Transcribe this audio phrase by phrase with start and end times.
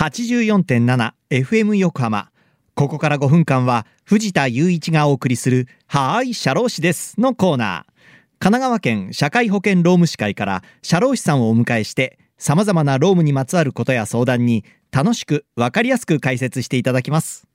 [0.00, 2.30] 84.7FM 横浜。
[2.74, 7.92] ここから5分間は藤田雄一がお送りするはーい社労士ですのコーナー。
[8.38, 17.46] 神奈川県社会保険労務士会から社労士さんをお迎えして様々な労務にまつわることや相談に楽しく分かりやすく解説していただきます。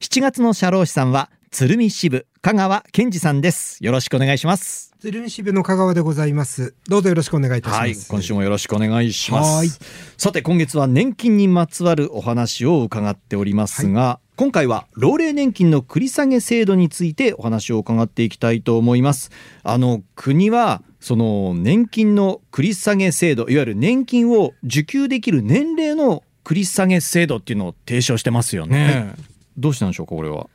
[0.00, 3.82] 7月の社労士さんは鶴見支部香川健二さんです。
[3.82, 4.94] よろしくお願いします。
[5.00, 6.74] 鶴見支部の香川でございます。
[6.88, 9.56] どうぞよろしくお願いいたします、はい今週もよろしくお願いします。
[9.56, 9.68] はい。
[10.18, 19.30] さて今月は年金にまつわるお話を伺っておりますが、今回は老齢年金の繰り下げ制度についてお話を伺っていきたいと思います。
[19.62, 29.14] あの国はその年金の繰り下げ制度いわゆる年金を受給できる年齢の繰り下げ制度っていうのを提唱してますよね、
[29.56, 30.48] どうしたんでしょうかこれは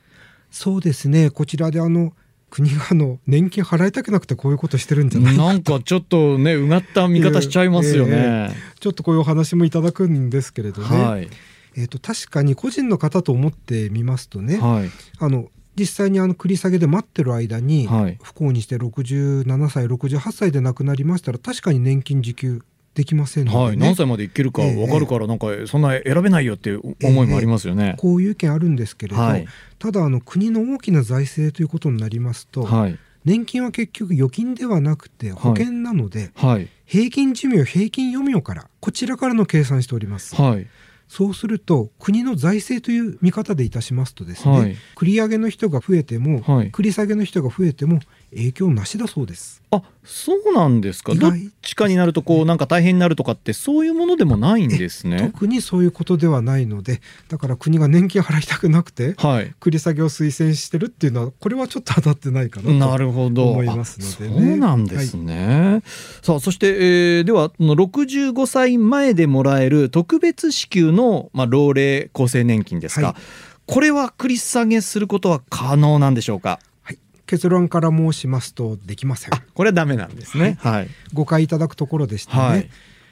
[0.52, 1.30] そうですね。
[1.30, 2.12] こちらであの
[2.50, 11.28] 国があの年金払いたくなくてこういうことしてるんじゃないかなんかちょっとねうがった見方しちゃいますよね、ちょっとこういうお話もいただくんですけれどね、はい。
[11.74, 14.90] えっ、と確かに個人の方と思ってみますとね、はい。
[15.18, 18.18] あの実際にあの繰り下げで待ってる間に、はい。
[18.22, 22.62] 不幸にして67歳68歳で亡くなりましたら確かに年金受給
[22.94, 23.64] できませんので、ね。
[23.64, 27.96] はい、何歳までいけるかええ分かるからなんかそんな選べないよっていう思いもありますよね。
[27.98, 29.46] こういう意見あるんですけれど、はい。
[29.78, 32.98] ただあの国の大きな財政ということになりますと、はい。
[33.24, 36.68] 年金は結局預金ではなくて保険なので、はい。
[36.84, 40.66] 平均寿命平均余命からこちらからの計算しております、はい
[41.14, 44.76] そうすると国の財政という見方でいたしますとですね、はい。
[44.96, 46.70] 繰り上げの人が増えても、はい。
[46.70, 49.60] 繰り下げの人が増えても影響なしだそうです。
[49.70, 51.14] あそうなんですか？
[51.14, 55.30] どっちかになるとこうなんか大変になるとかってそういうものでもないんですね。
[55.32, 59.54] 特にそういうことではないのでだから国が年金払いたくなくてはい。
[59.60, 63.50] 繰り下げを推薦してるっていうのはこれはちょっと当たってないかなとなるほど。
[63.50, 64.46] 思いますのでね。
[64.46, 65.82] あそうなんですね、
[66.22, 71.01] さあそして、えーではその65歳前でもらえる特別支給の、
[71.32, 73.22] まあ、老齢厚生年金ですか、はい。
[73.66, 76.60] これは繰り下げすることは可能なんでしょうか。
[76.82, 79.34] はい、結論から申しますとできません。
[79.34, 80.56] あこれはダメなんですね。
[80.60, 80.88] はい。
[81.12, 82.68] 誤解いただくところでしてね、はい。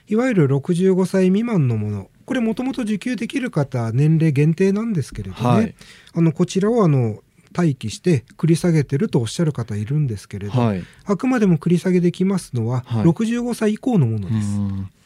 [0.08, 2.10] い、わゆる65歳未満のもの。
[2.26, 5.74] これもともと受給できる方年齢限定なんですけれどね、はい。
[6.14, 7.22] あのこちらをあの
[7.56, 10.84] 待機して繰り下げてるとおっしゃる方いるんですけれど、はい。
[11.04, 13.04] あくまでも繰り下げできますのははい。
[13.04, 14.60] 65歳以降のものです。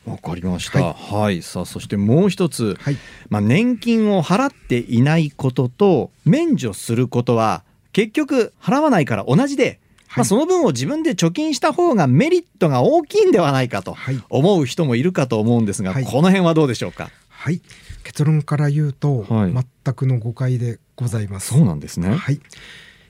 [0.06, 0.92] うんわかりました。
[0.92, 2.96] はい、さあそしてもう一つ、はい、
[3.30, 9.80] まあ年金を払っていないことと免除することは結局払わないから同じで、
[10.14, 14.22] まあその分を自分で貯金した方がメリットが大きいんではないかとはい。
[14.28, 16.04] 思う人もいるかと思うんですが、はい。
[16.04, 17.10] この辺はどうでしょうか？
[17.28, 17.62] はい、
[18.02, 19.52] 結論から言うと、はい。
[19.52, 21.54] 全くの誤解でございます。
[21.54, 22.10] そうなんですね。
[22.14, 22.40] はい、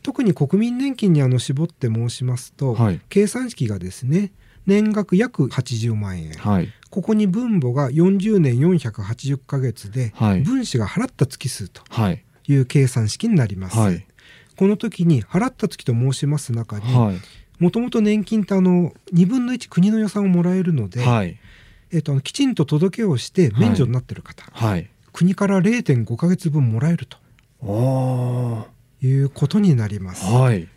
[0.03, 3.01] 特に国民年金にあの絞って申しますと、はい。
[3.09, 4.33] 計算式がですね
[4.67, 6.69] 年額約80万円、はい。
[6.91, 10.43] ここに分母が40年480ヶ月で、はい。
[10.43, 12.25] 分子が払った月数とはい。
[12.47, 13.79] いう計算式になります。
[13.79, 14.07] はい。
[14.57, 17.17] この時に払った月と申します中にはい。
[17.59, 21.39] もともと年金ってあの2分の1国の予算をもらえるので、はい。
[21.93, 24.89] えっときちんと届けをして免除になってる方、はい。
[25.13, 27.19] 国から0.5ヶ月分もらえると
[27.63, 28.67] お
[29.01, 30.25] いうことになります。
[30.27, 30.69] はい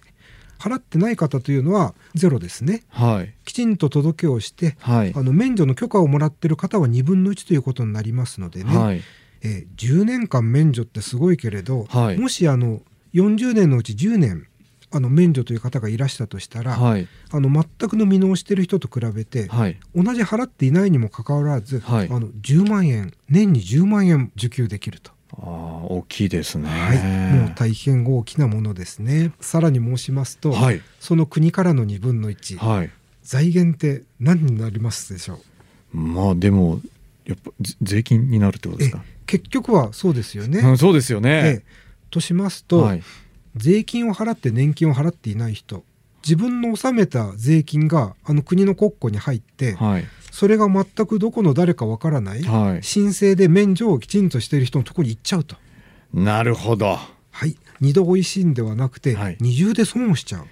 [0.60, 2.84] 払ってない方というのはゼロですね。
[2.90, 3.34] はい。
[3.46, 5.14] きちんと届けをして、はい。
[5.16, 9.02] あの免除の許可をもらってる方は2分の1ということになりますのでね、はい。
[9.44, 12.18] えー10年間免除ってすごいけれど、はい。
[12.18, 12.82] もしあの
[13.14, 14.48] 40年のうち10年
[14.90, 17.08] あの免除という方がいらしたとしたら、はい。
[17.32, 19.80] あの全くの未納してる人と比べて、はい。
[19.96, 22.08] 同じ払っていないにもかかわらず、はい。
[22.10, 25.40] あの10万円年に10万円受給できると、あー
[25.88, 26.70] 大きいですね。
[26.70, 26.98] はい、
[27.42, 32.92] もう大変大きなものですねさらに申しますと、はいその国からの2分の1、はい。
[33.24, 35.40] 財源って何になりますでしょ
[35.94, 35.98] う？
[35.98, 36.80] まあでも
[37.26, 39.04] やっぱぜ税金になるってことですか？
[39.26, 40.60] 結局はそうですよね。
[40.60, 41.64] うん、そうですよえねえ。
[42.10, 43.04] としますと、はい
[43.56, 45.84] 税金を払って年金を払っていない人
[46.24, 50.06] 自分の納めた税金があの国の国庫に入って、はい
[50.38, 52.84] それが全くどこの誰かわからない、はい。
[52.84, 55.56] 申請で免除をきちんとしている人のところに行っちゃうと。
[56.14, 57.00] なるほど。
[57.32, 60.46] はい、二度おいしいんではなくて、はい二重で損をしちゃう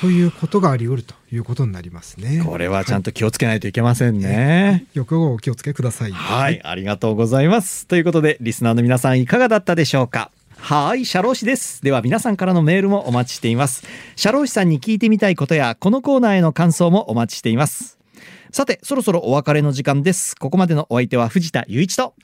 [0.00, 2.44] ということがあり得るということになりますね。
[2.46, 4.86] これはちゃんと気をつけないといけませんね。
[4.94, 6.12] よくお気をつけください。
[6.12, 7.88] はい、ありがとうございます。
[7.88, 10.30] ということで、リスナーの皆さんいかがだったでしょうか？
[10.58, 11.82] はい、社労士です。
[11.82, 13.84] では皆さんからのメールもお待ちしています。
[14.14, 17.98] 社労士さんに聞いてみたいことや、このコーナーへの感想もお待ちしています。
[18.50, 20.36] さて、そろそろお別れの時間です。
[20.36, 22.14] ここまでのお相手は藤田雄一と。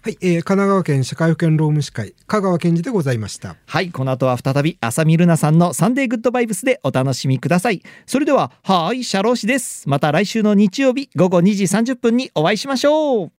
[0.00, 3.56] はい、えー神奈川県社会保険労務士会香川健二でございました。
[3.66, 7.82] はい、この後は再び浅見ルナさんのサンデーグッドバイブスでお楽しみください。
[8.06, 9.88] それでは、はい、社労士です。
[9.88, 13.32] また来週の日曜日午後2時30分にお会いしましょう。